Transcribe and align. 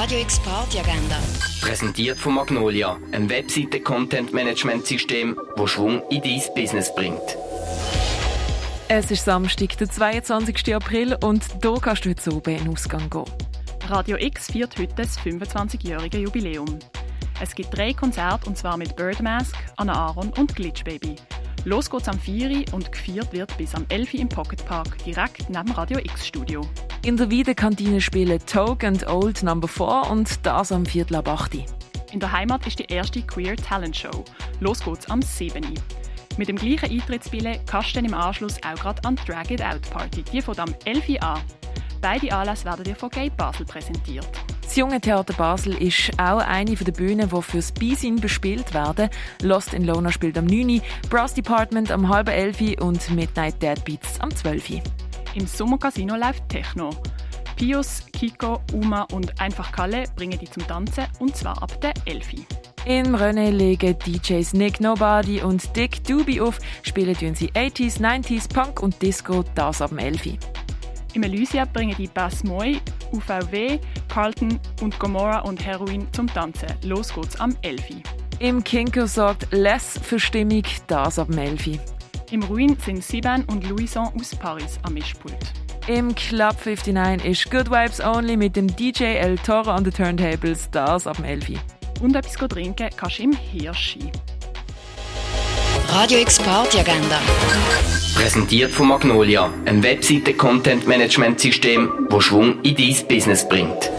Radio 0.00 0.20
X 0.20 0.40
Party 0.40 0.78
Agenda. 0.78 1.18
Präsentiert 1.60 2.16
von 2.16 2.34
Magnolia, 2.34 2.96
einem 3.12 3.28
Webseiten-Content-Management-System, 3.28 5.38
wo 5.56 5.66
Schwung 5.66 6.02
in 6.08 6.22
dein 6.22 6.40
Business 6.54 6.94
bringt. 6.94 7.20
Es 8.88 9.10
ist 9.10 9.26
Samstag, 9.26 9.76
der 9.76 9.90
22. 9.90 10.74
April 10.74 11.18
und 11.22 11.44
hier 11.62 11.74
kannst 11.82 12.06
du 12.06 12.08
heute 12.08 12.34
oben 12.34 12.56
in 12.56 12.64
den 12.64 12.72
Ausgang 12.72 13.10
gehen. 13.10 13.26
Radio 13.88 14.16
X 14.16 14.50
feiert 14.50 14.78
heute 14.78 14.94
das 14.94 15.18
25-jährige 15.18 16.16
Jubiläum. 16.16 16.78
Es 17.38 17.54
gibt 17.54 17.76
drei 17.76 17.92
Konzerte 17.92 18.48
und 18.48 18.56
zwar 18.56 18.78
mit 18.78 18.96
Birdmask, 18.96 19.54
Anna 19.76 19.92
Aaron 19.92 20.32
und 20.38 20.56
Glitch 20.56 20.82
Baby. 20.82 21.16
Los 21.66 21.90
geht's 21.90 22.08
am 22.08 22.18
4 22.18 22.72
und 22.72 22.90
gefeiert 22.90 23.34
wird 23.34 23.54
bis 23.58 23.74
am 23.74 23.84
11 23.90 24.14
im 24.14 24.30
Pocket 24.30 24.64
Park, 24.64 24.96
direkt 25.04 25.50
neben 25.50 25.70
Radio 25.72 25.98
X 25.98 26.26
Studio. 26.26 26.62
In 27.02 27.16
der 27.16 27.30
Wiedekantine 27.30 27.98
spielen 27.98 28.38
Toke 28.44 28.86
and 28.86 29.08
Old 29.08 29.42
Number 29.42 29.66
4 29.66 30.10
und 30.10 30.44
das 30.44 30.70
am 30.70 30.84
Viertel 30.84 31.16
ab 31.16 31.28
8. 31.28 31.64
In 32.12 32.20
der 32.20 32.30
Heimat 32.30 32.66
ist 32.66 32.78
die 32.78 32.84
erste 32.84 33.22
Queer 33.22 33.56
Talent 33.56 33.96
Show. 33.96 34.22
Los 34.60 34.84
geht's 34.84 35.08
am 35.08 35.22
7. 35.22 35.64
Mit 36.36 36.48
dem 36.48 36.56
gleichen 36.56 36.90
Eintrittsbillett 36.90 37.66
kannst 37.66 37.90
du 37.90 37.94
dann 37.94 38.04
im 38.04 38.12
Anschluss 38.12 38.56
auch 38.62 38.78
gerade 38.78 39.02
an 39.04 39.16
die 39.16 39.24
Drag 39.24 39.50
It 39.50 39.62
Out 39.62 39.80
Party. 39.90 40.22
Die 40.30 40.42
von 40.42 40.58
am 40.58 40.74
11 40.84 41.22
an. 41.22 41.40
Beide 42.02 42.36
Anlässe 42.36 42.66
werden 42.66 42.84
dir 42.84 42.94
von 42.94 43.08
Gay 43.08 43.30
Basel 43.30 43.64
präsentiert. 43.64 44.28
Das 44.60 44.76
Junge 44.76 45.00
Theater 45.00 45.32
Basel 45.32 45.82
ist 45.82 46.12
auch 46.20 46.40
eine 46.40 46.74
der 46.74 46.92
Bühnen, 46.92 47.30
die 47.30 47.42
fürs 47.42 47.72
Beisein 47.72 48.16
bespielt 48.16 48.74
werden. 48.74 49.08
Lost 49.40 49.72
in 49.72 49.86
Lona 49.86 50.12
spielt 50.12 50.36
am 50.36 50.44
9. 50.44 50.82
Brass 51.08 51.32
Department 51.32 51.90
am 51.90 52.10
halben 52.10 52.30
11. 52.30 52.78
und 52.78 53.10
Midnight 53.10 53.62
Dead 53.62 53.82
Beats 53.86 54.20
am 54.20 54.30
12. 54.30 54.82
Im 55.34 55.46
Sommercasino 55.46 56.16
läuft 56.16 56.48
Techno. 56.48 56.90
Pius, 57.56 58.02
Kiko, 58.12 58.60
Uma 58.72 59.02
und 59.12 59.40
Einfach 59.40 59.70
Kalle 59.70 60.04
bringen 60.16 60.38
die 60.38 60.50
zum 60.50 60.66
Tanzen 60.66 61.04
und 61.18 61.36
zwar 61.36 61.62
ab 61.62 61.80
der 61.80 61.92
11. 62.06 62.46
In 62.86 63.14
René 63.14 63.50
legen 63.50 63.96
DJs 63.98 64.54
Nick 64.54 64.80
Nobody 64.80 65.42
und 65.42 65.76
Dick 65.76 66.02
Doobie 66.04 66.40
auf, 66.40 66.58
spielen 66.82 67.34
sie 67.34 67.50
80s, 67.52 68.00
90s, 68.00 68.52
Punk 68.52 68.82
und 68.82 69.00
Disco, 69.02 69.44
das 69.54 69.82
ab 69.82 69.90
dem 69.90 69.98
11. 69.98 70.38
Im 71.12 71.22
Elysia 71.22 71.66
bringen 71.66 71.94
die 71.98 72.06
Bass 72.06 72.42
Moi, 72.44 72.78
UVW, 73.12 73.78
Carlton 74.08 74.58
und 74.80 74.98
Gomorra 74.98 75.40
und 75.40 75.64
Heroin 75.64 76.06
zum 76.12 76.26
Tanzen. 76.26 76.68
Los 76.84 77.12
geht's 77.12 77.38
am 77.38 77.54
11. 77.62 77.96
Im 78.38 78.64
Kinko 78.64 79.06
sorgt 79.06 79.48
Les 79.52 80.00
für 80.02 80.18
Stimmung, 80.18 80.62
das 80.86 81.18
ab 81.18 81.28
dem 81.28 81.38
11. 81.38 81.99
Im 82.30 82.42
Ruin 82.44 82.76
sind 82.84 83.02
Siban 83.02 83.44
und 83.46 83.66
Louison 83.68 84.12
aus 84.14 84.36
Paris 84.36 84.78
am 84.84 84.94
Mischpult. 84.94 85.34
Im 85.88 86.14
Club 86.14 86.54
59 86.64 87.28
ist 87.28 87.50
Good 87.50 87.68
Vibes 87.68 88.00
Only 88.00 88.36
mit 88.36 88.54
dem 88.54 88.68
DJ 88.68 89.16
El 89.16 89.36
Toro 89.38 89.70
an 89.70 89.82
den 89.82 89.92
Turntables, 89.92 90.70
das 90.70 91.08
ab 91.08 91.16
dem 91.16 91.24
11. 91.24 91.58
Und 92.00 92.14
etwas 92.14 92.34
trinken 92.34 92.88
kannst 92.96 93.18
du 93.18 93.24
im 93.24 93.32
Hirschi. 93.32 94.12
Radio 95.88 96.20
X 96.20 96.38
Party 96.38 96.78
Agenda. 96.78 97.18
Präsentiert 98.14 98.70
von 98.70 98.86
Magnolia, 98.88 99.50
einem 99.64 99.82
Webseiten-Content-Management-System, 99.82 102.06
wo 102.10 102.20
Schwung 102.20 102.62
in 102.62 102.76
dein 102.76 102.94
Business 103.08 103.48
bringt. 103.48 103.90